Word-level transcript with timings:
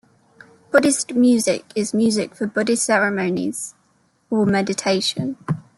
Buddhist 0.71 1.13
music 1.13 1.63
is 1.75 1.93
music 1.93 2.33
for 2.33 2.47
Buddhist 2.47 2.85
ceremony 2.87 3.53
or 4.31 4.47
meditation. 4.47 5.37